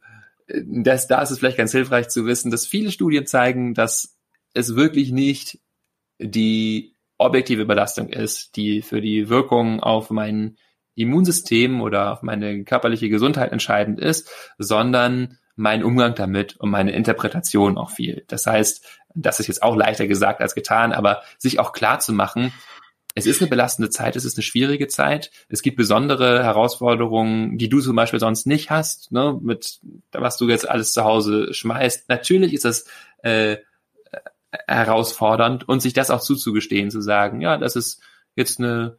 [0.48, 4.16] das, da ist es vielleicht ganz hilfreich zu wissen, dass viele Studien zeigen, dass
[4.54, 5.58] es wirklich nicht
[6.18, 10.56] die objektive Belastung ist, die für die Wirkung auf mein
[10.94, 17.76] Immunsystem oder auf meine körperliche Gesundheit entscheidend ist, sondern mein Umgang damit und meine Interpretation
[17.78, 18.24] auch viel.
[18.28, 22.12] Das heißt, das ist jetzt auch leichter gesagt als getan, aber sich auch klar zu
[22.12, 22.52] machen,
[23.18, 25.30] es ist eine belastende Zeit, es ist eine schwierige Zeit.
[25.48, 29.80] Es gibt besondere Herausforderungen, die du zum Beispiel sonst nicht hast, ne, mit
[30.12, 32.08] was du jetzt alles zu Hause schmeißt.
[32.08, 32.86] Natürlich ist das
[33.22, 33.58] äh,
[34.66, 38.00] herausfordernd und sich das auch zuzugestehen, zu sagen, ja, das ist
[38.34, 38.96] jetzt eine,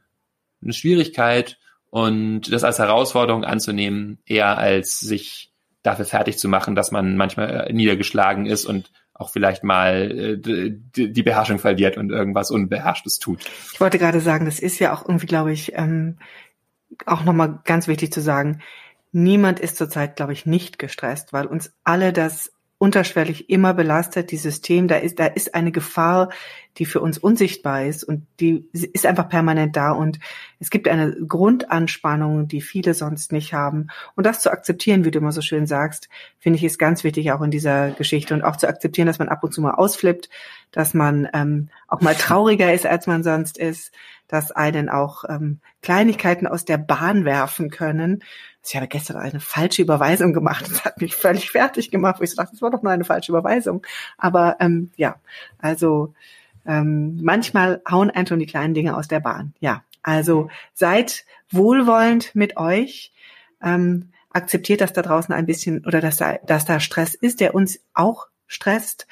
[0.61, 1.57] eine Schwierigkeit
[1.89, 5.51] und das als Herausforderung anzunehmen, eher als sich
[5.81, 10.71] dafür fertig zu machen, dass man manchmal äh, niedergeschlagen ist und auch vielleicht mal äh,
[10.95, 13.45] die Beherrschung verliert und irgendwas Unbeherrschtes tut.
[13.73, 16.17] Ich wollte gerade sagen, das ist ja auch irgendwie, glaube ich, ähm,
[17.05, 18.61] auch nochmal ganz wichtig zu sagen,
[19.11, 24.37] niemand ist zurzeit, glaube ich, nicht gestresst, weil uns alle das unterschwellig immer belastet, die
[24.37, 26.29] System, da ist, da ist eine Gefahr,
[26.77, 30.19] die für uns unsichtbar ist und die ist einfach permanent da und
[30.59, 33.87] es gibt eine Grundanspannung, die viele sonst nicht haben.
[34.15, 37.31] Und das zu akzeptieren, wie du immer so schön sagst, finde ich ist ganz wichtig
[37.31, 40.29] auch in dieser Geschichte und auch zu akzeptieren, dass man ab und zu mal ausflippt,
[40.71, 43.91] dass man ähm, auch mal trauriger ist, als man sonst ist,
[44.27, 48.23] dass einen auch ähm, Kleinigkeiten aus der Bahn werfen können
[48.67, 50.65] ich habe gestern eine falsche Überweisung gemacht.
[50.69, 53.85] Das hat mich völlig fertig gemacht, ich dachte, das war doch nur eine falsche Überweisung.
[54.17, 55.15] Aber ähm, ja,
[55.57, 56.13] also
[56.65, 59.53] ähm, manchmal hauen einfach die kleinen Dinge aus der Bahn.
[59.59, 63.11] Ja, also seid wohlwollend mit euch.
[63.61, 67.55] Ähm, akzeptiert, dass da draußen ein bisschen oder dass da, dass da Stress ist, der
[67.55, 69.07] uns auch stresst.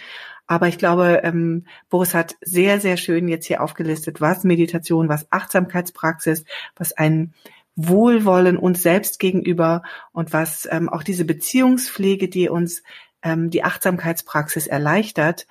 [0.46, 5.28] Aber ich glaube, ähm, Boris hat sehr, sehr schön jetzt hier aufgelistet, was Meditation, was
[5.32, 7.34] Achtsamkeitspraxis, was ein
[7.76, 12.82] Wohlwollen uns selbst gegenüber und was ähm, auch diese Beziehungspflege, die uns
[13.22, 15.48] ähm, die Achtsamkeitspraxis erleichtert,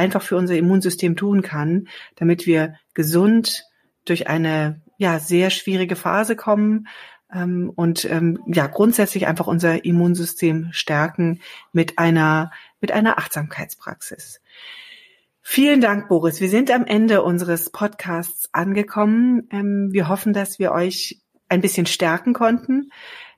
[0.00, 3.64] einfach für unser Immunsystem tun kann, damit wir gesund
[4.04, 6.88] durch eine ja sehr schwierige Phase kommen
[7.32, 11.40] ähm, und ähm, ja grundsätzlich einfach unser Immunsystem stärken
[11.72, 14.40] mit einer mit einer Achtsamkeitspraxis.
[15.42, 16.40] Vielen Dank, Boris.
[16.40, 19.48] Wir sind am Ende unseres Podcasts angekommen.
[19.50, 22.90] Ähm, wir hoffen, dass wir euch ein bisschen stärken konnten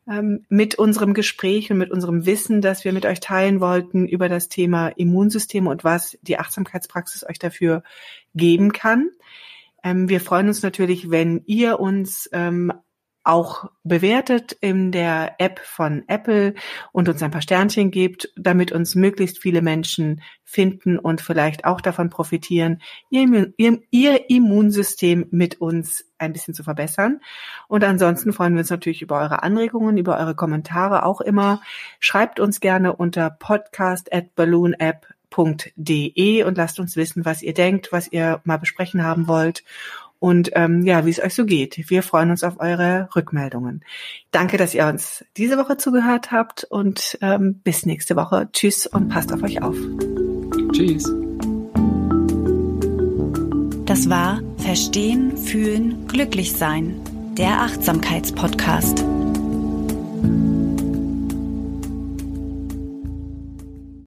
[0.08, 4.28] ähm, mit unserem Gespräch und mit unserem Wissen, das wir mit euch teilen wollten über
[4.28, 7.82] das Thema Immunsystem und was die Achtsamkeitspraxis euch dafür
[8.34, 9.10] geben kann.
[9.84, 12.72] Ähm, wir freuen uns natürlich, wenn ihr uns ähm,
[13.24, 16.54] auch bewertet in der App von Apple
[16.92, 21.80] und uns ein paar Sternchen gibt, damit uns möglichst viele Menschen finden und vielleicht auch
[21.80, 27.20] davon profitieren, ihr, ihr, ihr, Immunsystem mit uns ein bisschen zu verbessern.
[27.68, 31.60] Und ansonsten freuen wir uns natürlich über eure Anregungen, über eure Kommentare auch immer.
[32.00, 38.10] Schreibt uns gerne unter podcast at balloonapp.de und lasst uns wissen, was ihr denkt, was
[38.10, 39.62] ihr mal besprechen haben wollt.
[40.22, 41.90] Und ähm, ja, wie es euch so geht.
[41.90, 43.82] Wir freuen uns auf eure Rückmeldungen.
[44.30, 48.48] Danke, dass ihr uns diese Woche zugehört habt und ähm, bis nächste Woche.
[48.52, 49.76] Tschüss und passt auf euch auf.
[50.72, 51.12] Tschüss.
[53.84, 57.00] Das war Verstehen, Fühlen, Glücklich Sein,
[57.36, 59.04] der Achtsamkeitspodcast.